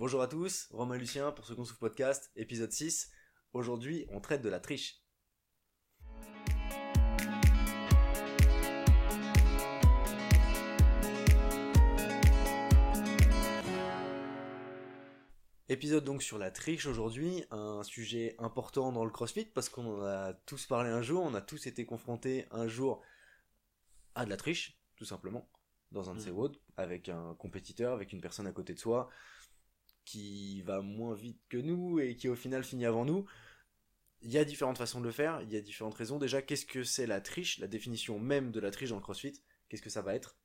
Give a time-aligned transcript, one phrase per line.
[0.00, 3.10] Bonjour à tous, Romain Lucien pour ce qu'on souffle podcast, épisode 6.
[3.52, 5.04] Aujourd'hui, on traite de la triche.
[15.68, 20.02] Épisode donc sur la triche aujourd'hui, un sujet important dans le CrossFit parce qu'on en
[20.06, 23.02] a tous parlé un jour, on a tous été confrontés un jour
[24.14, 25.46] à de la triche, tout simplement,
[25.92, 26.22] dans un de Mm.
[26.22, 29.10] ces WOD, avec un compétiteur, avec une personne à côté de soi,
[30.10, 33.26] qui va moins vite que nous et qui au final finit avant nous.
[34.22, 36.18] Il y a différentes façons de le faire, il y a différentes raisons.
[36.18, 39.40] Déjà, qu'est-ce que c'est la triche La définition même de la triche dans le CrossFit,
[39.68, 40.36] qu'est-ce que ça va être?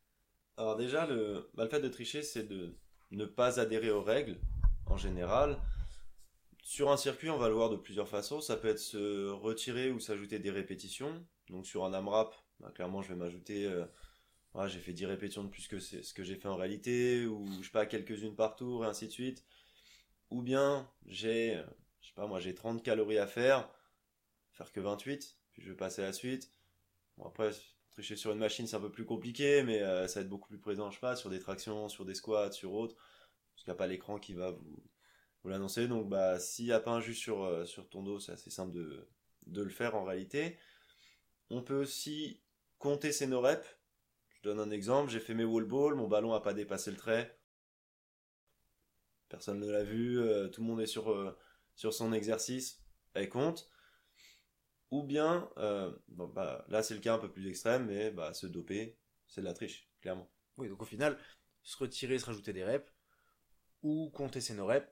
[0.57, 2.77] Alors déjà, le, bah, fait de tricher, c'est de
[3.09, 4.39] ne pas adhérer aux règles,
[4.85, 5.59] en général.
[6.61, 8.41] Sur un circuit, on va le voir de plusieurs façons.
[8.41, 11.25] Ça peut être se retirer ou s'ajouter des répétitions.
[11.49, 13.65] Donc sur un AMRAP, bah, clairement, je vais m'ajouter...
[13.65, 13.85] euh,
[14.67, 17.65] j'ai fait 10 répétitions de plus que ce que j'ai fait en réalité, ou je
[17.65, 19.43] sais pas, quelques-unes par tour, et ainsi de suite.
[20.31, 21.63] Ou bien, j'ai, euh,
[22.01, 23.69] je sais pas, moi j'ai 30 calories à faire,
[24.51, 26.51] faire que 28, puis je vais passer à la suite.
[27.17, 27.51] Bon après,
[27.91, 30.49] tricher sur une machine c'est un peu plus compliqué, mais euh, ça va être beaucoup
[30.49, 33.71] plus présent, je sais pas, sur des tractions, sur des squats, sur autres, parce qu'il
[33.71, 34.83] n'y a pas l'écran qui va vous,
[35.45, 35.87] l'annoncer.
[35.87, 38.49] Donc bah s'il n'y a pas un jus sur, euh, sur ton dos, c'est assez
[38.49, 39.07] simple de,
[39.47, 40.57] de le faire en réalité.
[41.49, 42.41] On peut aussi
[42.79, 43.65] compter ses no reps.
[44.29, 46.97] Je donne un exemple, j'ai fait mes wall balls, mon ballon a pas dépassé le
[46.97, 47.37] trait.
[49.29, 51.37] Personne ne l'a vu, euh, tout le monde est sur, euh,
[51.75, 53.69] sur son exercice, elle compte.
[54.91, 58.33] Ou bien, euh, bon, bah, là c'est le cas un peu plus extrême, mais bah,
[58.33, 60.29] se doper, c'est de la triche, clairement.
[60.57, 61.17] Oui, donc au final,
[61.63, 62.89] se retirer, se rajouter des reps,
[63.81, 64.87] ou compter ses no reps,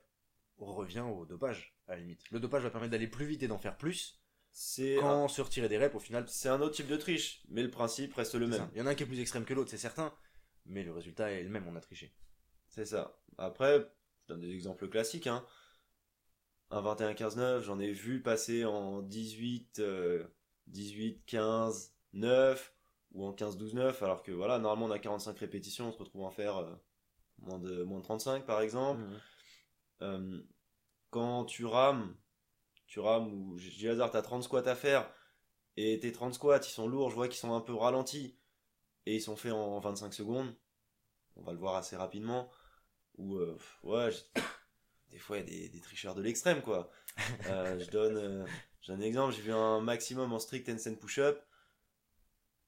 [0.58, 2.22] on revient au dopage, à la limite.
[2.32, 4.20] Le dopage va permettre d'aller plus vite et d'en faire plus.
[4.52, 7.44] C'est Quand un, se retirer des reps, au final, c'est un autre type de triche,
[7.50, 8.60] mais le principe reste le ça.
[8.60, 8.70] même.
[8.74, 10.14] Il y en a un qui est plus extrême que l'autre, c'est certain,
[10.66, 12.14] mais le résultat est le même, on a triché.
[12.68, 13.20] C'est ça.
[13.38, 13.88] Après,
[14.24, 15.28] je donne des exemples classiques.
[15.28, 15.46] Hein.
[16.70, 20.24] Un 21-15-9, j'en ai vu passer en 18, euh,
[20.68, 22.76] 18, 15, 9
[23.12, 26.26] ou en 15-12-9, alors que voilà, normalement on a 45 répétitions, on se retrouve à
[26.26, 26.74] en faire euh,
[27.40, 29.02] moins, de, moins de 35 par exemple.
[29.02, 29.20] Mhm.
[30.02, 30.42] Euh,
[31.12, 32.16] quand tu rames,
[32.88, 35.12] tu rames ou dis hasard, t'as 30 squats à faire,
[35.78, 38.40] et tes 30 squats, ils sont lourds, je vois qu'ils sont un peu ralentis,
[39.06, 40.56] et ils sont faits en 25 secondes,
[41.36, 42.50] on va le voir assez rapidement,
[43.18, 44.42] ou euh, ouais, je-
[45.12, 46.92] des fois il y a des, des tricheurs de l'extrême, quoi.
[47.48, 48.46] Euh, je donne, euh,
[48.82, 51.40] j'ai un exemple, j'ai vu un maximum en strict handstand push-up,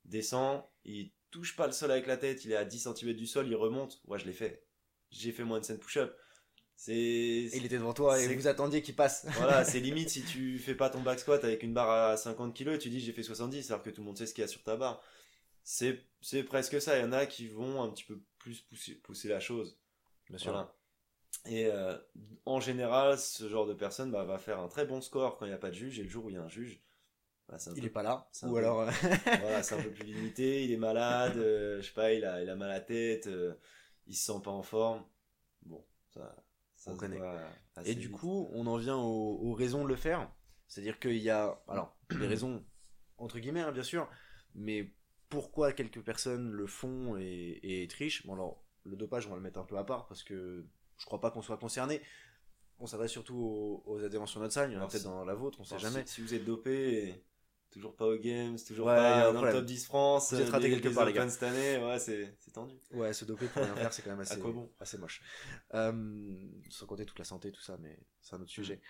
[0.05, 3.25] descend, il touche pas le sol avec la tête, il est à 10 cm du
[3.25, 4.63] sol, il remonte, ouais, je l'ai fait.
[5.11, 6.15] J'ai fait mon handstand push-up.
[6.77, 9.25] C'est Et il était devant toi et vous attendiez qu'il passe.
[9.37, 12.53] voilà, c'est limite si tu fais pas ton back squat avec une barre à 50
[12.55, 14.41] kg et tu dis j'ai fait 70 alors que tout le monde sait ce qu'il
[14.41, 15.01] y a sur ta barre.
[15.63, 16.97] C'est, c'est presque ça.
[16.97, 19.79] Il y en a qui vont un petit peu plus pousser, pousser la chose.
[20.29, 20.73] Bien Voilà.
[21.47, 21.97] Et euh,
[22.45, 25.49] en général, ce genre de personne bah, va faire un très bon score quand il
[25.49, 26.81] n'y a pas de juge et le jour où il y a un juge,
[27.49, 28.27] bah, un Il peu est pas là.
[28.43, 28.81] Ou peu- alors.
[28.81, 28.91] euh,
[29.37, 32.43] voilà, c'est un peu plus limité, il est malade, euh, je sais pas, il a,
[32.43, 33.55] il a mal à la tête, euh,
[34.07, 35.03] il se sent pas en forme.
[35.63, 36.35] Bon, ça,
[36.75, 37.25] ça On connaît.
[37.85, 38.11] Et du vite.
[38.11, 40.31] coup, on en vient aux, aux raisons de le faire.
[40.67, 42.65] C'est-à-dire qu'il y a, alors, des raisons
[43.19, 44.09] entre guillemets, hein, bien sûr,
[44.55, 44.93] mais
[45.29, 48.27] pourquoi quelques personnes le font et, et trichent?
[48.27, 50.65] Bon, alors, le dopage, on va le mettre un peu à part parce que
[50.97, 52.01] je crois pas qu'on soit concerné.
[52.79, 55.23] On s'adresse surtout aux, aux adhérents sur notre salle, il y en a peut-être dans
[55.25, 56.03] la vôtre, on sait jamais.
[56.05, 57.23] Si, si vous êtes dopé,
[57.71, 60.69] toujours pas aux Games, toujours Ouais, pas dans le top 10 France, Vous êtes des-
[60.71, 61.27] quelque part, les gars.
[61.29, 62.75] cette année, ouais, c'est tendu.
[62.91, 65.21] Ouais, se doper pour rien faire, c'est quand même assez, À quoi bon assez moche.
[65.73, 66.35] Euh,
[66.69, 68.81] sans compter toute la santé, tout ça, mais c'est un autre sujet.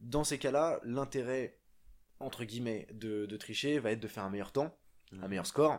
[0.00, 1.58] Dans ces cas-là, l'intérêt,
[2.18, 4.76] entre guillemets, de, de tricher va être de faire un meilleur temps,
[5.12, 5.78] un meilleur score.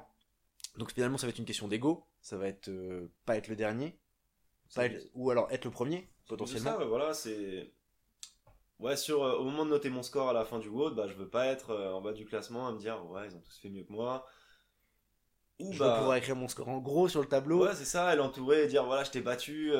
[0.77, 2.05] Donc finalement, ça va être une question d'ego.
[2.21, 3.99] Ça va être euh, pas être le dernier,
[4.75, 6.69] pas être- ou alors être le premier, potentiellement.
[6.69, 7.73] C'est ça, ouais, voilà, c'est.
[8.79, 11.07] Ouais, sur, euh, au moment de noter mon score à la fin du WOD, bah,
[11.07, 13.39] je veux pas être euh, en bas du classement à me dire, ouais, ils ont
[13.41, 14.25] tous fait mieux que moi.
[15.59, 17.65] Ou Je bah, vais pouvoir écrire mon score en gros sur le tableau.
[17.65, 19.71] Ouais, c'est ça, elle entourer et dire voilà, je t'ai battu.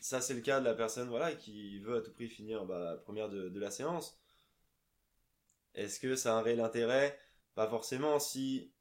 [0.00, 2.96] ça, c'est le cas de la personne voilà, qui veut à tout prix finir bah,
[3.04, 4.18] première de, de la séance.
[5.76, 7.16] Est-ce que ça a un réel intérêt
[7.54, 8.18] Pas forcément.
[8.18, 8.72] Si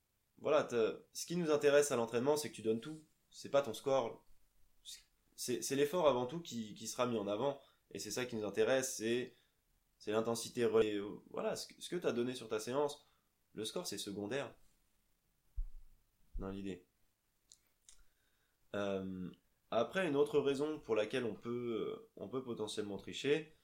[0.43, 0.67] voilà,
[1.13, 3.01] ce qui nous intéresse à l'entraînement, c'est que tu donnes tout.
[3.31, 4.23] C'est pas ton score.
[5.35, 7.59] C'est l'effort avant tout qui, qui sera mis en avant.
[7.91, 10.63] Et c'est ça qui nous intéresse, c'est l'intensité.
[10.63, 13.07] euh, Voilà, ce que, tu as donné sur ta séance,
[13.53, 14.53] le score, c'est secondaire.
[16.39, 16.85] Dans l'idée.
[18.75, 19.29] Euh,
[19.71, 23.55] après, une autre raison pour laquelle on peut, euh, on peut potentiellement tricher,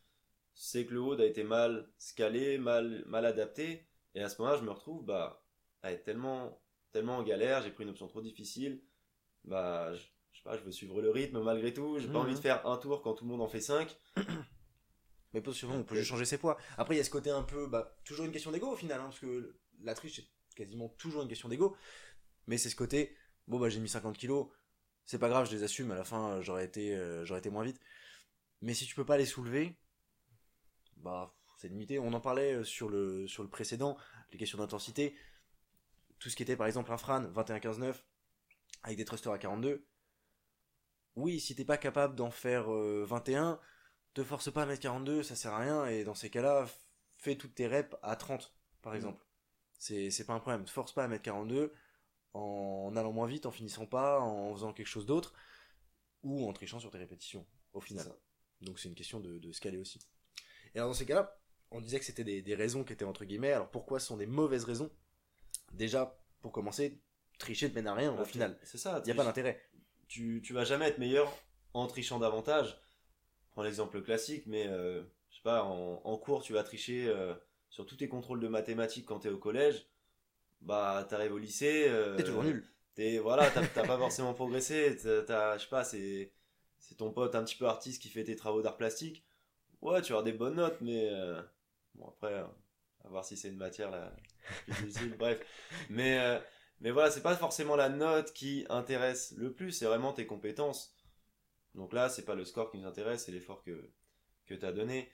[0.54, 4.60] c'est que le WOD a été mal scalé, mal, mal adapté, et à ce moment-là,
[4.60, 5.44] je me retrouve bah,
[5.82, 6.62] à être tellement,
[6.92, 8.82] tellement en galère, j'ai pris une option trop difficile,
[9.46, 10.02] bah, je,
[10.32, 12.26] je sais pas, je veux suivre le rythme malgré tout, j'ai pas Mhm.
[12.26, 13.98] envie de faire un tour quand tout le monde en fait 5.
[15.34, 16.58] Mais potentiellement, on peut juste changer ses poids.
[16.78, 19.00] Après, il y a ce côté un peu, bah, toujours une question d'ego au final,
[19.00, 21.76] hein, parce que la triche, c'est quasiment toujours une question d'ego.
[22.48, 23.16] Mais c'est ce côté,
[23.48, 24.48] bon, bah, j'ai mis 50 kilos,
[25.06, 27.64] c'est pas grave, je les assume, à la fin, j'aurais été, euh, j'aurais été moins
[27.64, 27.80] vite.
[28.62, 29.78] Mais si tu peux pas les soulever,
[30.98, 32.00] bah, c'est limité.
[32.00, 33.98] On en parlait euh, sur le, sur le précédent,
[34.32, 35.16] les questions d'intensité.
[36.20, 38.06] Tout ce qui était, par exemple, un Fran 21-15-9,
[38.84, 39.86] avec des thrusters à 42.
[41.16, 43.60] Oui, si t'es pas capable d'en faire euh, 21,
[44.14, 46.68] te force pas à mettre 42, ça sert à rien, et dans ces cas-là,
[47.18, 48.96] fais toutes tes reps à 30, par Mhm.
[48.96, 49.26] exemple.
[49.80, 50.66] C'est c'est pas un problème.
[50.66, 51.74] Te force pas à mettre 42
[52.34, 55.34] en allant moins vite, en finissant pas, en faisant quelque chose d'autre,
[56.24, 58.14] ou en trichant sur tes répétitions, au final.
[58.62, 60.00] Donc c'est une question de, de scaler aussi.
[60.76, 61.40] Et alors dans ces cas-là,
[61.72, 63.54] on disait que c'était des, des raisons qui étaient entre guillemets.
[63.54, 64.92] Alors pourquoi ce sont des mauvaises raisons?
[65.74, 67.00] Déjà, pour commencer,
[67.38, 68.58] tricher ne mène à rien au final.
[68.64, 69.00] C'est ça.
[69.04, 69.62] Il n'y a pas d'intérêt.
[70.08, 71.32] tu, tu vas jamais être meilleur
[71.74, 72.80] en trichant davantage.
[73.52, 77.34] Prends l'exemple classique, mais euh, je sais pas, en, en cours, tu vas tricher euh,
[77.70, 79.88] sur tous tes contrôles de mathématiques quand t'es au collège.
[80.62, 81.86] Bah, t'arrives au lycée.
[81.88, 82.66] euh, T'es toujours nul.
[82.96, 84.98] T'es, voilà, t'as pas forcément progressé.
[85.26, 86.34] T'as, je sais pas, c'est,
[86.80, 89.26] c'est ton pote un petit peu artiste qui fait tes travaux d'art plastique.
[89.82, 91.42] Ouais, tu avoir des bonnes notes, mais euh,
[91.96, 92.44] bon, après, euh,
[93.06, 94.12] à voir si c'est une matière la
[94.64, 95.16] plus difficile.
[95.18, 95.40] Bref,
[95.90, 96.40] mais, euh,
[96.82, 100.94] mais voilà, c'est pas forcément la note qui intéresse le plus, c'est vraiment tes compétences.
[101.76, 103.90] Donc là, c'est pas le score qui nous intéresse, c'est l'effort que,
[104.48, 105.10] que tu as donné.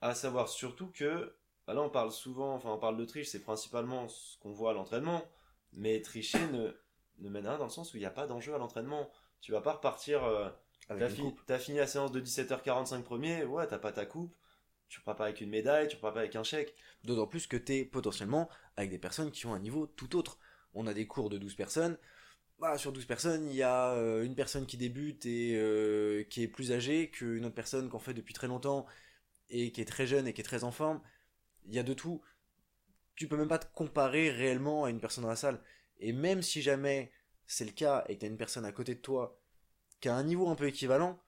[0.00, 1.34] À savoir surtout que,
[1.66, 4.70] bah là on parle souvent, enfin on parle de triche, c'est principalement ce qu'on voit
[4.72, 5.22] à l'entraînement,
[5.72, 6.70] mais tricher ne,
[7.18, 9.10] ne mène à rien dans le sens où il n'y a pas d'enjeu à l'entraînement.
[9.40, 10.48] Tu vas pas repartir, euh,
[11.08, 14.34] fi- t'as fini la séance de 17h45 premier, ouais, t'as pas ta coupe,
[14.94, 16.72] tu repars pas avec une médaille, tu repars pas avec un chèque.
[17.02, 20.38] D'autant plus que t'es potentiellement avec des personnes qui ont un niveau tout autre.
[20.72, 21.98] On a des cours de 12 personnes.
[22.60, 26.44] Bah, sur 12 personnes, il y a euh, une personne qui débute et euh, qui
[26.44, 28.86] est plus âgée qu'une autre personne qu'on fait depuis très longtemps
[29.50, 31.00] et qui est très jeune et qui est très en forme.
[31.66, 32.22] Il y a de tout.
[33.16, 35.60] Tu peux même pas te comparer réellement à une personne dans la salle.
[35.98, 37.10] Et même si jamais
[37.48, 39.40] c'est le cas et que t'as une personne à côté de toi
[40.00, 41.20] qui a un niveau un peu équivalent,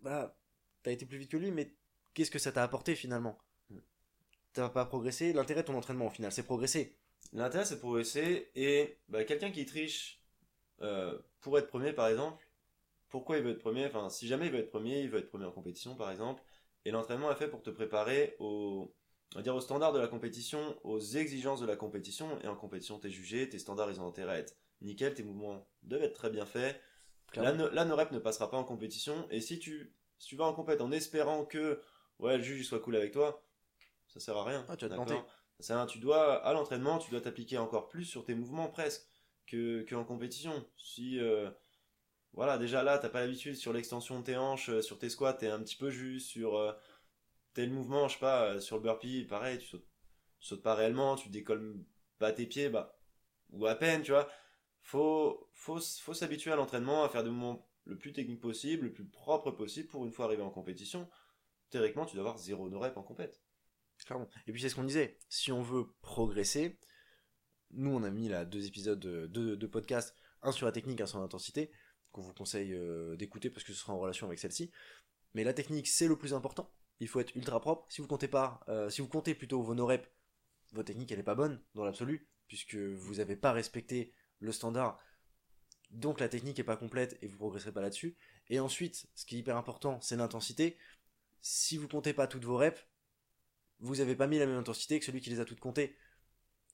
[0.00, 0.36] bah,
[0.82, 1.77] t'as été plus vite que lui, mais
[2.18, 3.38] qu'est-ce que ça t'a apporté finalement?
[4.52, 5.32] T'as pas progressé?
[5.32, 6.96] L'intérêt de ton entraînement au final, c'est progresser.
[7.32, 10.20] L'intérêt c'est de progresser et bah, quelqu'un qui triche
[10.82, 12.44] euh, pour être premier par exemple,
[13.08, 13.86] pourquoi il veut être premier?
[13.86, 16.42] Enfin, si jamais il veut être premier, il veut être premier en compétition par exemple,
[16.84, 18.92] et l'entraînement est fait pour te préparer au,
[19.34, 22.56] on va dire, aux standards de la compétition, aux exigences de la compétition, et en
[22.56, 26.14] compétition t'es jugé, tes standards ils ont intérêt à être nickel, tes mouvements doivent être
[26.14, 26.80] très bien faits.
[27.34, 27.84] Là, Clairement.
[27.84, 30.80] no, rep ne passera pas en compétition, et si tu, si tu vas en compète
[30.80, 31.80] en espérant que
[32.18, 33.44] ouais, le juge il soit cool avec toi,
[34.06, 34.64] ça sert à rien.
[34.68, 35.28] Ah, tu vas te d'accord planter.
[35.60, 35.86] Ça.
[35.88, 39.08] Tu dois, à l'entraînement, tu dois t'appliquer encore plus sur tes mouvements presque
[39.46, 40.64] que, que en compétition.
[40.76, 41.50] Si, euh,
[42.32, 45.32] voilà, déjà là, t'as pas l'habitude sur l'extension de tes hanches, euh, sur tes squats,
[45.32, 46.72] t'es un petit peu juste, sur euh,
[47.54, 49.86] tel mouvement, je sais pas, euh, sur le burpee, pareil, tu sautes,
[50.38, 51.76] tu sautes pas réellement, tu décolles
[52.18, 52.96] pas tes pieds, bah,
[53.50, 54.28] ou à peine, tu vois.
[54.82, 58.92] Faut, faut, faut s'habituer à l'entraînement, à faire des mouvements le plus technique possible, le
[58.92, 61.08] plus propre possible pour une fois arrivé en compétition.
[61.70, 63.40] Théoriquement, tu dois avoir zéro no rep en compète.
[64.04, 64.28] Clairement.
[64.46, 66.78] Et puis c'est ce qu'on disait, si on veut progresser,
[67.72, 71.06] nous on a mis là deux épisodes de, de, podcast, un sur la technique, un
[71.06, 71.70] sur l'intensité,
[72.12, 74.70] qu'on vous conseille euh, d'écouter parce que ce sera en relation avec celle-ci.
[75.34, 77.90] Mais la technique c'est le plus important, il faut être ultra propre.
[77.90, 80.08] Si vous comptez pas, euh, si vous comptez plutôt vos no reps,
[80.72, 85.00] votre technique elle est pas bonne dans l'absolu, puisque vous n'avez pas respecté le standard.
[85.90, 88.16] Donc la technique est pas complète et vous progresserez pas là-dessus.
[88.50, 90.76] Et ensuite, ce qui est hyper important, c'est l'intensité.
[91.40, 92.86] Si vous comptez pas toutes vos reps,
[93.80, 95.96] vous avez pas mis la même intensité que celui qui les a toutes comptées.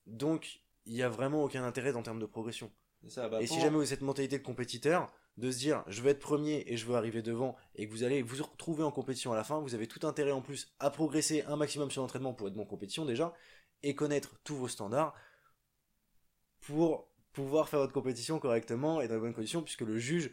[0.06, 2.72] Donc, il y a vraiment aucun intérêt en termes de progression.
[3.08, 6.00] Ça, bah, et si jamais vous avez cette mentalité de compétiteur, de se dire je
[6.00, 8.90] veux être premier et je veux arriver devant, et que vous allez vous retrouver en
[8.90, 12.02] compétition à la fin, vous avez tout intérêt en plus à progresser un maximum sur
[12.02, 13.34] l'entraînement pour être bon en compétition déjà,
[13.82, 15.14] et connaître tous vos standards
[16.60, 20.30] pour pouvoir faire votre compétition correctement et dans les bonnes conditions, puisque le juge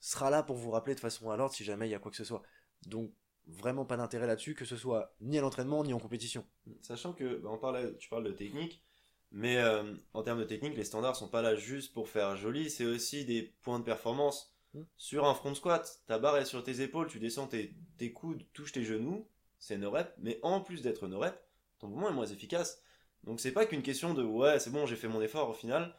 [0.00, 2.10] sera là pour vous rappeler de façon à l'ordre si jamais il y a quoi
[2.10, 2.42] que ce soit.
[2.86, 3.12] Donc,
[3.46, 6.44] vraiment pas d'intérêt là-dessus, que ce soit ni à l'entraînement ni en compétition.
[6.80, 8.82] Sachant que bah, on parlait, tu parles de technique,
[9.30, 12.70] mais euh, en termes de technique, les standards sont pas là juste pour faire joli,
[12.70, 14.54] c'est aussi des points de performance.
[14.72, 14.82] Hmm.
[14.96, 18.44] Sur un front squat, ta barre est sur tes épaules, tu descends tes, tes coudes,
[18.52, 19.26] touches tes genoux,
[19.58, 21.38] c'est no rep, mais en plus d'être no rep,
[21.78, 22.82] ton mouvement est moins efficace.
[23.24, 25.94] Donc c'est pas qu'une question de ouais, c'est bon, j'ai fait mon effort au final,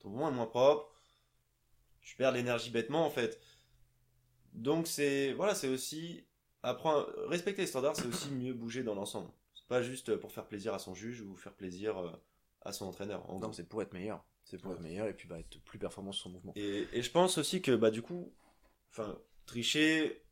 [0.00, 0.92] ton mouvement est moins propre,
[2.00, 3.40] tu perds de l'énergie bêtement en fait.
[4.52, 6.24] Donc c'est voilà, c'est aussi
[6.62, 9.30] apprendre respecter les standards, c'est aussi mieux bouger dans l'ensemble.
[9.54, 12.10] C'est pas juste pour faire plaisir à son juge ou faire plaisir euh,
[12.62, 13.28] à son entraîneur.
[13.30, 14.24] En Non, c'est pour être meilleur.
[14.44, 16.52] C'est pour être meilleur et puis bah, être plus performant sur son mouvement.
[16.56, 18.32] Et, et je pense aussi que bah du coup,
[18.92, 20.22] enfin tricher,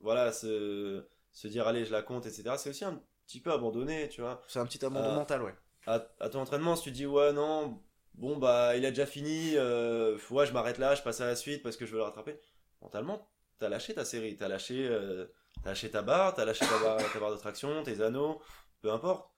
[0.00, 2.54] voilà, se, se dire allez je la compte, etc.
[2.56, 4.42] C'est aussi un petit peu abandonné, tu vois.
[4.46, 5.54] C'est un petit abandon Euh, mental, ouais.
[5.86, 7.82] À, à ton entraînement, si tu dis ouais non,
[8.14, 11.34] bon bah il a déjà fini, euh, ouais je m'arrête là, je passe à la
[11.34, 12.38] suite parce que je veux le rattraper.
[12.80, 13.28] Mentalement,
[13.58, 15.26] t'as lâché ta série, t'as lâché, euh,
[15.62, 18.40] t'as lâché ta barre, t'as lâché ta barre, ta barre de traction, tes anneaux,
[18.80, 19.30] peu importe.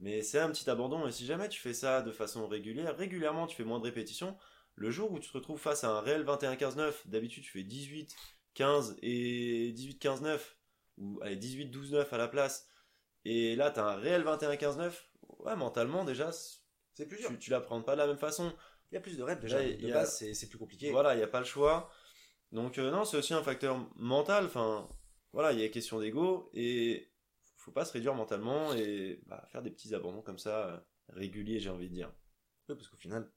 [0.00, 3.46] Mais c'est un petit abandon et si jamais tu fais ça de façon régulière, régulièrement
[3.46, 4.36] tu fais moins de répétitions,
[4.74, 8.14] le jour où tu te retrouves face à un réel 21-15-9, d'habitude tu fais 18,
[8.54, 10.56] 15 et 18, 15, 9,
[10.98, 12.68] ou allez, 18, 12, 9 à la place,
[13.24, 16.30] et là t'as un réel 21, 15, 9, ouais, mentalement déjà,
[16.94, 17.28] C'est plus dur.
[17.28, 18.52] tu, tu l'apprends pas de la même façon.
[18.90, 19.62] Il y a plus de reps déjà.
[19.62, 20.90] De a- base, c'est c'est plus compliqué.
[20.90, 21.90] Voilà, il n'y a pas le choix.
[22.52, 24.44] Donc, euh, non, c'est aussi un facteur mental.
[24.46, 24.88] Enfin,
[25.34, 27.10] voilà, il y a question d'ego et
[27.56, 31.58] faut pas se réduire mentalement et bah, faire des petits abandons comme ça, euh, réguliers,
[31.58, 32.12] j'ai envie de dire.
[32.68, 33.28] Ouais, parce qu'au final,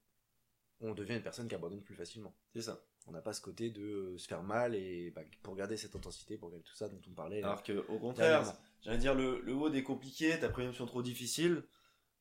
[0.80, 2.36] on devient une personne qui abandonne plus facilement.
[2.54, 2.84] C'est ça.
[3.08, 5.96] On n'a pas ce côté de euh, se faire mal et bah, pour garder cette
[5.96, 7.42] intensité, pour garder tout ça dont on parlait.
[7.42, 8.44] Alors que, au contraire,
[8.82, 11.64] j'allais dire, le, le haut est compliqué, une option trop difficile,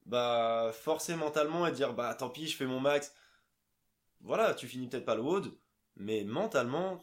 [0.06, 3.14] bah, forcer mentalement et dire, bah, tant pis, je fais mon max.
[4.20, 5.42] Voilà, tu finis peut-être pas le haut,
[5.96, 7.02] mais mentalement,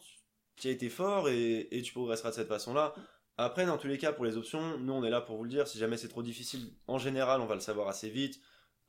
[0.56, 2.94] tu as été fort et, et tu progresseras de cette façon-là.
[3.38, 5.50] Après, dans tous les cas, pour les options, nous, on est là pour vous le
[5.50, 5.68] dire.
[5.68, 8.40] Si jamais c'est trop difficile, en général, on va le savoir assez vite.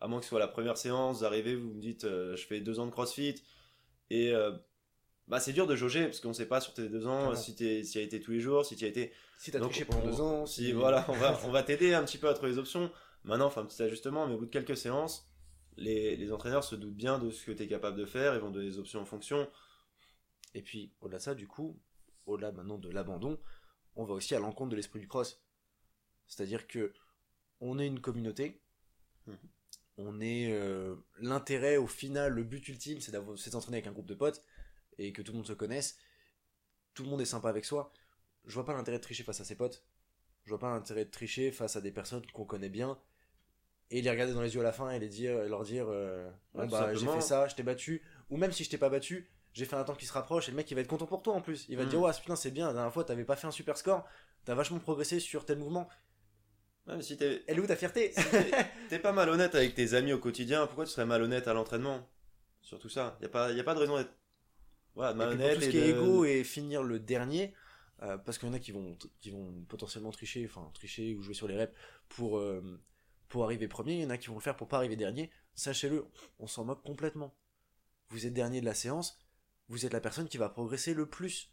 [0.01, 2.47] À moins que ce soit la première séance, vous arrivez, vous me dites, euh, je
[2.47, 3.37] fais deux ans de crossfit.
[4.11, 4.53] Et euh,
[5.29, 7.55] bah, c'est dur de jauger, parce qu'on ne sait pas sur tes deux ans si
[7.55, 9.87] tu y as été tous les jours, si tu as été Si t'as donc, triché
[9.87, 12.35] pendant on- deux ans, si voilà, on va, on va t'aider un petit peu à
[12.35, 12.91] trouver les options.
[13.25, 15.27] Maintenant, enfin, un petit ajustement, mais au bout de quelques séances,
[15.79, 18.41] les, les entraîneurs se doutent bien de ce que tu es capable de faire, ils
[18.41, 19.49] vont donner des options en fonction.
[20.55, 21.79] Et puis, au-delà de ça, du coup,
[22.27, 23.39] au-delà maintenant de l'abandon,
[23.97, 25.43] on va aussi à l'encontre de l'esprit du cross.
[26.27, 26.93] C'est-à-dire que
[27.61, 28.61] on est une communauté,
[29.27, 29.39] Mhm.
[29.99, 33.93] on est euh, l'intérêt au final, le but ultime, c'est d'avoir- c'est d'entraîner avec un
[33.93, 34.43] groupe de potes
[34.99, 35.99] et que tout le monde se connaisse.
[36.95, 37.93] Tout le monde est sympa avec soi.
[38.45, 39.85] Je vois pas l'intérêt de tricher face à ses potes.
[40.45, 42.99] Je vois pas l'intérêt de tricher face à des personnes qu'on connaît bien
[43.91, 45.87] et les regarder dans les yeux à la fin et les dire, et leur dire
[45.89, 48.03] euh, Ouais, bah, j'ai fait ça, je t'ai battu.
[48.31, 50.53] Ou même si je t'ai pas battu, j'ai fait un temps qui se rapproche et
[50.53, 51.67] le mec il va être content pour toi en plus.
[51.71, 51.91] Il va te Mm.
[51.91, 54.05] dire ouais putain c'est bien, la dernière fois t'avais pas fait un super score,
[54.45, 55.89] t'as vachement progressé sur tel mouvement.
[56.87, 58.23] Même si t'es Elle est où ta fierté si
[58.91, 62.07] t'es- pas malhonnête avec tes amis au quotidien, pourquoi tu serais malhonnête à l'entraînement
[62.63, 63.17] Sur tout ça?
[63.23, 64.13] Y a pas, y a pas de raison d'être
[64.95, 65.55] voilà, Et puis pour malhonnête.
[65.57, 67.55] tout ce qui est égo et finir le dernier,
[68.03, 71.23] euh, parce qu'il y en a qui vont, qui vont potentiellement tricher, enfin tricher ou
[71.23, 71.75] jouer sur les reps
[72.09, 72.81] pour, euh,
[73.29, 75.31] pour arriver premier, il y en a qui vont le faire pour pas arriver dernier.
[75.55, 76.05] Sachez-le,
[76.39, 77.35] on s'en moque complètement.
[78.11, 79.19] Vous êtes dernier de la séance,
[79.69, 81.51] vous êtes la personne qui va progresser le plus.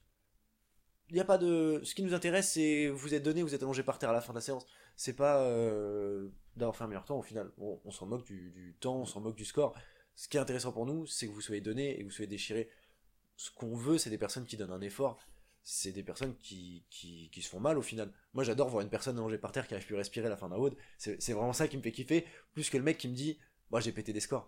[1.10, 1.82] Il n'y a pas de.
[1.84, 4.22] Ce qui nous intéresse, c'est vous êtes donné, vous êtes allongé par terre à la
[4.22, 4.66] fin de la séance.
[4.96, 7.52] C'est pas euh, d'avoir fait un meilleur temps au final.
[7.58, 9.74] On, on s'en moque du, temps, on s'en moque du score.
[10.16, 12.28] Ce qui est intéressant pour nous, c'est que vous soyez donné et que vous soyez
[12.28, 12.70] déchiré
[13.42, 15.18] ce qu'on veut, c'est des personnes qui donnent un effort.
[15.64, 18.12] C'est des personnes qui, qui, se font mal au final.
[18.34, 20.38] Moi, j'adore voir une personne allongée par terre qui arrive plus à respirer à la
[20.38, 20.58] fin d'un.
[20.98, 23.40] C'est c'est vraiment ça qui me fait kiffer, plus que le mec qui me dit
[23.70, 24.48] Moi, j'ai pété des scores.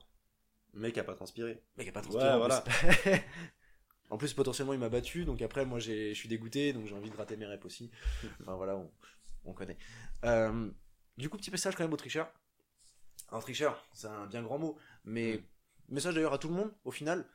[0.74, 1.54] Le mec a pas transpiré.
[1.54, 2.30] Le mec a pas transpiré.
[2.30, 2.62] en voilà.
[2.62, 3.12] plus.
[4.10, 5.26] en plus, potentiellement, il m'a battu.
[5.26, 6.74] Donc après, moi, j'ai- je suis dégoûté.
[6.74, 7.92] Donc j'ai envie de gratter mes reps aussi.
[8.42, 8.92] Enfin voilà, on,
[9.46, 9.78] on connaît.
[10.26, 10.70] Euh,
[11.18, 12.32] du coup, petit message quand même aux tricheurs.
[13.32, 14.78] Un tricheur, c'est un bien grand mot.
[15.06, 15.44] Mais
[15.90, 17.26] message d'ailleurs à tout le monde, au final.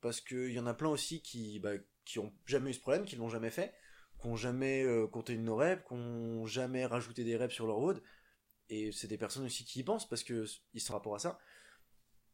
[0.00, 1.72] Parce qu'il y en a plein aussi qui, bah,
[2.06, 3.74] qui ont jamais eu ce problème, qui l'ont jamais fait,
[4.20, 7.66] qui ont jamais euh, compté une no rep, qui ont jamais rajouté des reps sur
[7.66, 8.02] leur WOD.
[8.70, 11.38] Et c'est des personnes aussi qui y pensent parce que ils sont rapport à ça.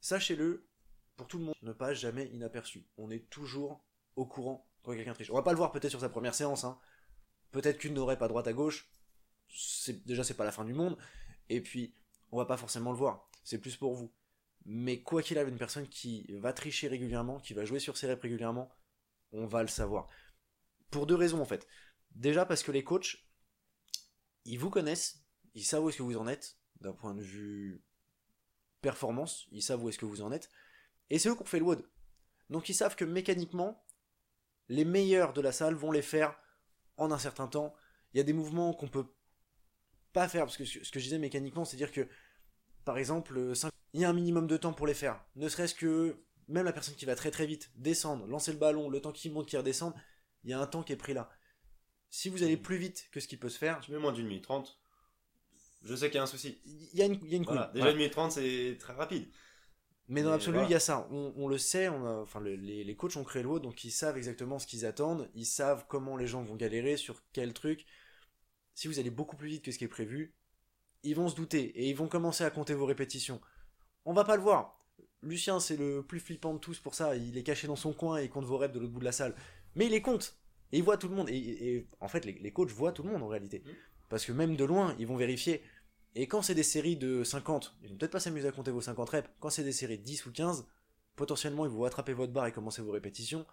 [0.01, 0.69] Sachez-le,
[1.17, 2.87] pour tout le monde, ne pas jamais inaperçu.
[2.97, 3.85] On est toujours
[4.17, 5.31] au courant quand quelqu'un triche.
[5.31, 6.79] On va pas le voir peut-être sur sa première séance, hein.
[7.51, 8.91] Peut-être qu'une rep à droite à gauche,
[10.05, 10.99] déjà c'est pas la fin du monde.
[11.49, 11.95] Et puis,
[12.33, 13.31] on va pas forcément le voir.
[13.45, 14.13] C'est plus pour vous.
[14.65, 18.09] Mais quoi qu'il arrive, une personne qui va tricher régulièrement, qui va jouer sur ses
[18.09, 18.75] reps régulièrement,
[19.33, 20.09] on va le savoir.
[20.91, 21.67] Pour deux raisons en fait.
[22.11, 23.17] Déjà parce que les coachs,
[24.45, 25.25] ils vous connaissent,
[25.55, 27.83] ils savent où est-ce que vous en êtes, d'un point de vue
[28.87, 30.49] performance, ils savent où est-ce que vous en êtes,
[31.11, 31.85] et c'est eux qui ont fait le WOD.
[32.51, 33.85] Donc ils savent que mécaniquement,
[34.69, 36.39] les meilleurs de la salle vont les faire
[36.97, 37.75] en un certain temps.
[38.13, 39.07] Il y a des mouvements qu'on peut
[40.13, 42.09] pas faire, parce que ce que je disais mécaniquement, c'est-à-dire que,
[42.85, 43.55] par exemple, euh,
[43.93, 45.25] il y a un minimum de temps pour les faire.
[45.35, 48.89] Ne serait-ce que, même la personne qui va très très vite, descendre, lancer le ballon,
[48.89, 49.95] le temps qu'il monte, qu'il redescende,
[50.45, 51.29] il y a un temps qui est pris là.
[52.09, 54.29] Si vous allez plus vite que ce qui peut se faire, Tu mets moins d'une
[54.29, 54.79] minute trente.
[55.83, 56.59] Je sais qu'il y a un souci.
[56.65, 57.45] il y a une, il y a une.
[57.45, 57.71] Voilà.
[57.75, 59.29] Déjà une minute trente, c'est très rapide.
[60.09, 61.09] Mais dans l'absolu, il y a ça.
[61.11, 63.63] On, on le sait, on a- enfin, le- les, les coachs ont créé le WOD,
[63.63, 67.23] donc ils savent exactement ce qu'ils attendent, ils savent comment les gens vont galérer, sur
[67.33, 67.87] quel truc.
[68.75, 70.35] Si vous allez beaucoup plus vite que ce qui est prévu,
[71.03, 73.41] ils vont se douter et ils vont commencer à compter vos répétitions.
[74.05, 74.79] On va pas le voir.
[75.23, 77.17] Lucien, c'est le plus flippant de tous pour ça.
[77.17, 79.05] Il est caché dans son coin et il compte vos reps de l'autre bout de
[79.05, 79.35] la salle.
[79.75, 80.39] Mais il les compte.
[80.73, 81.29] Et il voit tout le monde.
[81.31, 83.61] Et, en fait, les, coachs voient tout le monde en réalité.
[83.65, 83.71] Mm.
[84.09, 85.63] Parce que même de loin, ils vont vérifier.
[86.15, 88.81] Et quand c'est des séries de 50, ils vont peut-être pas s'amuser à compter vos
[88.81, 89.29] 50 reps.
[89.41, 90.67] Quand c'est des séries de 10 ou 15,
[91.15, 93.47] potentiellement, ils vont attraper votre barre et commencer vos répétitions.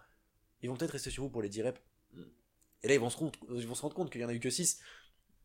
[0.62, 1.80] Ils vont peut-être rester sur vous pour les 10 reps.
[2.82, 3.18] Et là, ils vont se,
[3.50, 4.80] ils vont se rendre compte qu'il y en a eu que 6.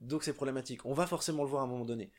[0.01, 0.85] Donc c'est problématique.
[0.85, 2.11] On va forcément le voir à un moment donné.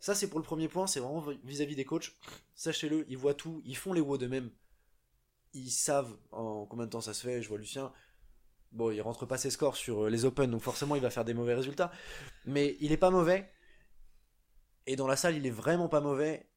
[0.00, 2.12] Ça, c'est pour le premier point, c'est vraiment vis-à-vis des coachs.
[2.54, 4.50] Sachez-le, ils voient tout, ils font les WOD eux-mêmes.
[5.54, 7.40] Ils savent en combien de temps ça se fait.
[7.40, 7.92] Je vois Lucien,
[8.72, 11.24] bon, il rentre pas ses scores sur euh, les Open, donc forcément, il va faire
[11.24, 11.92] des mauvais résultats.
[12.44, 13.50] Mais il est pas mauvais.
[14.86, 16.48] Et dans la salle, il est vraiment pas mauvais.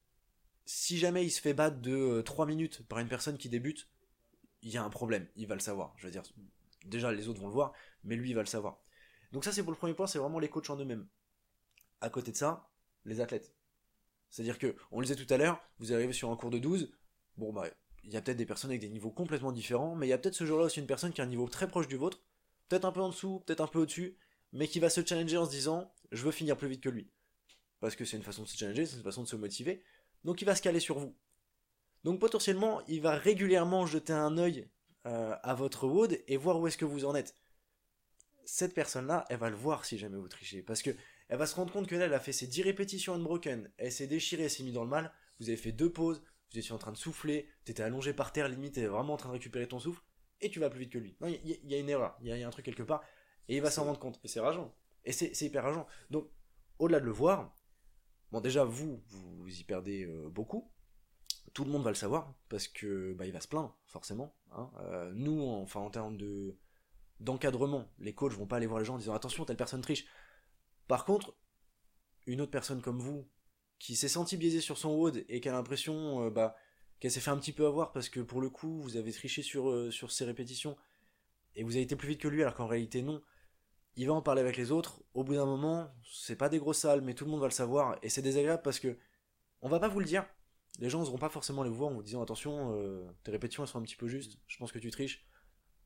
[0.66, 3.88] Si jamais il se fait battre de 3 euh, minutes par une personne qui débute,
[4.64, 5.28] il y a un problème.
[5.36, 5.94] Il va le savoir.
[5.98, 6.24] Je veux dire,
[6.86, 8.80] déjà, les autres vont le voir, mais lui, il va le savoir.
[9.32, 11.08] Donc ça, c'est pour le premier point, c'est vraiment les coachs en eux-mêmes.
[12.02, 12.70] À côté de ça,
[13.06, 13.54] les athlètes.
[14.30, 16.92] C'est-à-dire que, on le disait tout à l'heure, vous arrivez sur un cours de 12,
[17.38, 17.68] bon bah,
[18.06, 20.18] il y a peut-être des personnes avec des niveaux complètement différents, mais il y a
[20.18, 22.22] peut-être ce jour-là aussi une personne qui a un niveau très proche du vôtre,
[22.70, 24.18] peut-être un peu en dessous, peut-être un peu au-dessus,
[24.54, 27.10] mais qui va se challenger en se disant, je veux finir plus vite que lui.
[27.80, 29.84] Parce que c'est une façon de se challenger, c'est une façon de se motiver,
[30.24, 31.16] donc il va se caler sur vous.
[32.04, 34.70] Donc potentiellement, il va régulièrement jeter un œil
[35.08, 37.36] euh, à votre WOD et voir où est-ce que vous en êtes.
[38.46, 40.92] Cette personne-là, elle va le voir si jamais vous trichez, parce que
[41.28, 43.92] elle va se rendre compte que là, elle a fait ses 10 répétitions unbroken, elle
[43.92, 46.22] s'est déchirée, elle s'est mise dans le mal, vous avez fait deux pauses,
[46.52, 49.30] vous étiez en train de souffler, t'étais allongé par terre, limite, t'es vraiment en train
[49.30, 50.02] de récupérer ton souffle,
[50.42, 51.16] et tu vas plus vite que lui.
[51.22, 53.04] Non, il y, a une erreur, il y, a un truc quelque part,
[53.48, 54.20] et il va s'en rendre compte.
[54.24, 54.74] Et c'est rageant.
[55.04, 55.88] Et c'est hyper rageant.
[56.10, 56.30] Donc,
[56.80, 57.54] au-delà de le voir,
[58.32, 60.72] bon, déjà, vous, vous y perdez euh, beaucoup,
[61.54, 64.36] tout le monde va le savoir, parce que bah, il va se plaindre, forcément.
[64.52, 64.72] Hein.
[64.80, 66.58] Euh, nous, enfin, en termes de
[67.22, 70.06] d'encadrement, les coachs vont pas aller voir les gens en disant attention, telle personne triche.
[70.88, 71.34] Par contre,
[72.28, 73.26] une autre personne comme vous,
[73.80, 76.56] qui s'est senti biaisée sur son WOD et qui a l'impression euh, bah,
[77.00, 79.42] qu'elle s'est fait un petit peu avoir parce que pour le coup, vous avez triché
[79.42, 80.78] sur, euh, sur ses répétitions
[81.56, 83.22] et vous avez été plus vite que lui alors qu'en réalité non,
[83.96, 85.04] il va en parler avec les autres.
[85.14, 87.54] Au bout d'un moment, c'est pas des grosses salles, mais tout le monde va le
[87.54, 88.98] savoir et c'est désagréable parce que
[89.62, 90.26] on va pas vous le dire.
[90.80, 93.70] Les gens n'oseront pas forcément les voir en vous disant attention, euh, tes répétitions elles
[93.70, 95.26] sont un petit peu justes, je pense que tu triches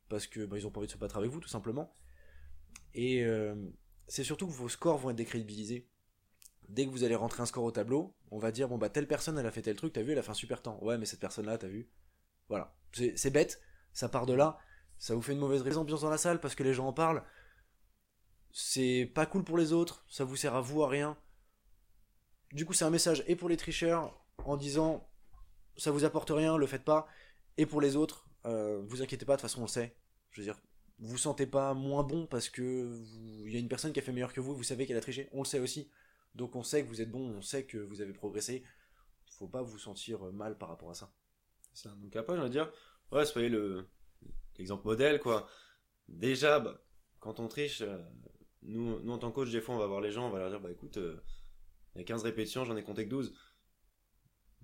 [0.10, 1.95] parce que bah, ils ont pas envie de se battre avec vous tout simplement.
[2.95, 3.23] Et
[4.08, 5.88] c'est surtout que vos scores vont être décrédibilisés.
[6.69, 9.08] Dès que vous allez rentrer un score au tableau, on va dire bon bah telle
[9.08, 10.77] personne elle a fait tel truc, t'as vu, elle a fait un super temps.
[10.84, 11.89] Ouais, mais cette personne là, t'as vu.
[12.47, 12.75] Voilà.
[12.93, 13.60] C'est bête,
[13.91, 14.60] ça part de là,
[14.99, 17.23] ça vous fait une mauvaise ambiance dans la salle parce que les gens en parlent.
[18.51, 21.17] C'est pas cool pour les autres, ça vous sert à vous à rien.
[22.51, 25.10] Du coup, c'est un message et pour les tricheurs en disant
[25.77, 27.08] ça vous apporte rien, le faites pas.
[27.58, 29.95] Et pour les autres, euh, vous inquiétez pas, de toute façon on le sait.
[30.32, 30.60] Je veux dire,
[30.99, 33.03] vous sentez pas moins bon parce que
[33.45, 35.01] il y a une personne qui a fait meilleur que vous, vous savez qu'elle a
[35.01, 35.89] triché, on le sait aussi.
[36.36, 38.63] Donc on sait que vous êtes bon, on sait que vous avez progressé.
[39.38, 41.13] Faut pas vous sentir mal par rapport à ça.
[41.74, 41.89] ça.
[42.02, 42.72] Donc après, je veux dire,
[43.12, 43.88] ouais, soyez le
[44.58, 45.48] l'exemple modèle quoi.
[46.08, 46.82] Déjà, bah,
[47.20, 47.98] quand on triche, euh,
[48.63, 50.50] nous, en tant que coach, des fois on va voir les gens, on va leur
[50.50, 51.22] dire bah écoute, euh,
[51.96, 53.34] il y a 15 répétitions, j'en ai compté que 12.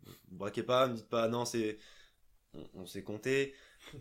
[0.05, 1.77] Vous braquez pas, ne dites pas non, c'est
[2.53, 3.55] on, on s'est compté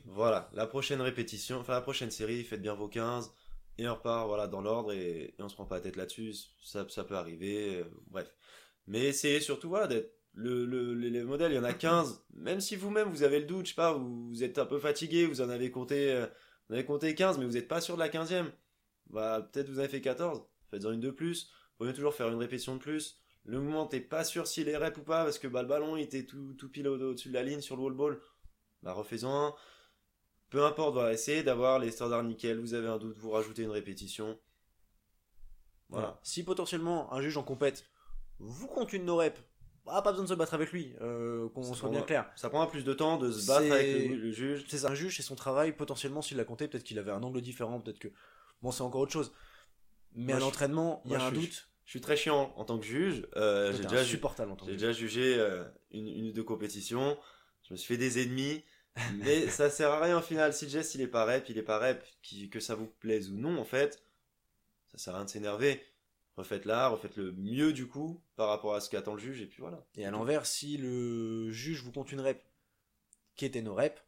[0.04, 3.32] voilà, la prochaine répétition, enfin la prochaine série, faites bien vos 15
[3.78, 6.86] et on repart voilà dans l'ordre et, on se prend pas la tête là-dessus, ça,
[6.88, 8.32] ça peut arriver, euh, bref.
[8.86, 12.60] Mais c'est surtout voilà d'être le, le, les modèles, il y en a 15, même
[12.60, 15.40] si vous-même vous avez le doute, je sais pas, vous, êtes un peu fatigué, vous
[15.40, 16.26] en avez compté, euh,
[16.68, 18.50] vous avez compté 15, mais vous n'êtes pas sûr de la 15e,
[19.10, 22.38] bah peut-être vous avez fait 14, faites-en une de plus, vous pouvez toujours faire une
[22.38, 23.20] répétition de plus.
[23.46, 25.96] Le mouvement, t'es pas sûr s'il est rep ou pas, parce que bah, le ballon
[25.96, 28.20] il était tout, tout pile au-dessus de la ligne sur le wall ball.
[28.82, 29.54] Bah refais-en un
[30.54, 32.60] peu importe, voilà, essayez d'avoir les standards nickel.
[32.60, 34.38] Vous avez un doute, vous rajoutez une répétition.
[35.88, 36.20] Voilà.
[36.22, 37.84] Si potentiellement un juge en compète
[38.38, 39.36] vous compte une no rep,
[39.84, 42.30] bah, pas besoin de se battre avec lui, euh, qu'on soit bien clair.
[42.36, 44.64] Ça prend plus de temps de se battre avec le, juge.
[44.68, 45.72] C'est un juge, c'est son travail.
[45.72, 48.08] Potentiellement, s'il l'a compté, peut-être qu'il avait un angle différent, peut-être que.
[48.62, 49.32] Bon, c'est encore autre chose.
[50.14, 51.68] Mais à l'entraînement, il y a un doute.
[51.84, 53.26] Je suis très chiant en tant que juge.
[53.36, 54.04] euh, j'ai déjà,
[54.66, 57.18] déjà jugé euh, une, une ou deux compétitions.
[57.64, 58.62] Je me suis fait des ennemis.
[59.14, 60.52] Mais ça sert à rien au final.
[60.52, 62.04] Si le geste il est pas rep, il est pas rep,
[62.50, 64.02] que ça vous plaise ou non en fait,
[64.92, 65.82] ça sert à rien de s'énerver.
[66.36, 69.86] Refaites-la, refaites-le mieux du coup par rapport à ce qu'attend le juge et puis voilà.
[69.96, 72.42] Et à l'envers, si le juge vous compte une rep
[73.36, 74.00] qui était nos reps,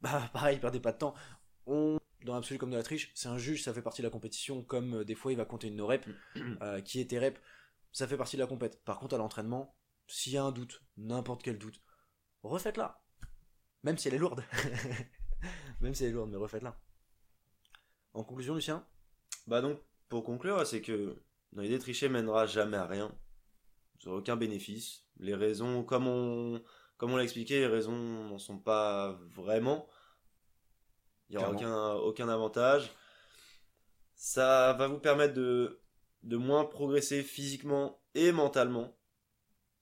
[0.00, 1.14] bah pareil, perdez pas de temps.
[1.66, 4.10] On, dans l'absolu comme dans la triche, c'est un juge, ça fait partie de la
[4.10, 6.06] compétition, comme euh, des fois il va compter une no rep
[6.62, 7.38] euh, qui était rep,
[7.92, 8.82] ça fait partie de la compète.
[8.84, 9.74] Par contre à l'entraînement,
[10.06, 11.80] s'il y a un doute, n'importe quel doute,
[12.42, 13.01] refaites-la
[13.82, 14.44] même si elle est lourde.
[15.80, 16.78] Même si elle est lourde, mais refaites-la.
[18.14, 18.86] En conclusion, Lucien?
[19.48, 21.20] Bah donc, pour conclure, c'est que
[21.56, 23.12] l'idée tricher mènera jamais à rien.
[23.94, 25.04] Vous n'aurez aucun bénéfice.
[25.18, 26.62] Les raisons, comme on,
[26.96, 29.88] comme on l'a expliqué, les raisons n'en sont pas vraiment.
[31.28, 32.92] Il n'y aura aucun, aucun avantage.
[34.14, 35.80] Ça va vous permettre de,
[36.22, 38.96] de moins progresser physiquement et mentalement.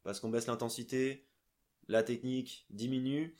[0.02, 1.28] Parce qu'on baisse l'intensité,
[1.88, 3.36] la technique diminue.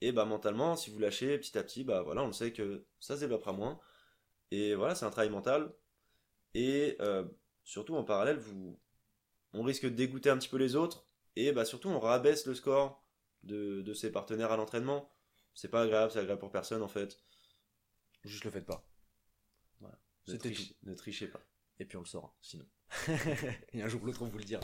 [0.00, 3.16] Et bah mentalement, si vous lâchez petit à petit, bah voilà, on sait que ça
[3.16, 3.80] se développera moins.
[4.50, 5.74] Et voilà, c'est un travail mental.
[6.54, 7.24] Et euh,
[7.64, 8.78] surtout en parallèle, vous,
[9.52, 11.06] on risque de dégoûter un petit peu les autres.
[11.36, 13.04] Et bah surtout, on rabaisse le score
[13.42, 15.12] de, de ses partenaires à l'entraînement.
[15.54, 17.18] C'est pas agréable, c'est agréable pour personne en fait.
[18.24, 18.88] Juste le faites pas.
[19.80, 19.98] Voilà.
[20.26, 20.62] C'était tout.
[20.82, 21.40] Ne trichez pas.
[21.78, 22.66] Et puis on le saura, sinon.
[23.72, 24.62] Et un jour ou l'autre, on vous le dira.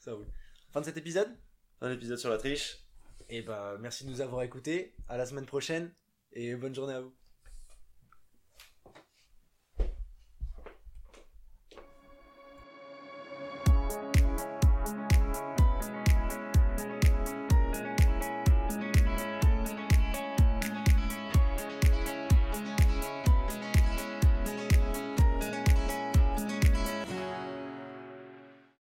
[0.00, 0.26] Ça oui.
[0.70, 1.36] Fin de cet épisode?
[1.78, 2.89] Fin d'épisode sur la triche.
[3.32, 4.92] Et bah merci de nous avoir écoutés.
[5.08, 5.94] À la semaine prochaine
[6.32, 7.14] et bonne journée à vous.